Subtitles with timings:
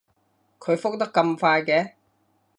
[0.59, 1.91] 佢覆得咁快嘅